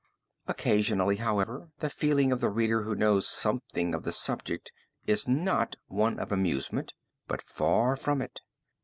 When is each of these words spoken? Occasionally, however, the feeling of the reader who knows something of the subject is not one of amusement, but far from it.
Occasionally, 0.47 1.17
however, 1.17 1.69
the 1.77 1.87
feeling 1.91 2.31
of 2.31 2.41
the 2.41 2.49
reader 2.49 2.81
who 2.81 2.95
knows 2.95 3.27
something 3.29 3.93
of 3.93 4.01
the 4.01 4.11
subject 4.11 4.71
is 5.05 5.27
not 5.27 5.75
one 5.89 6.17
of 6.17 6.31
amusement, 6.31 6.95
but 7.27 7.39
far 7.39 7.95
from 7.95 8.19
it. 8.23 8.41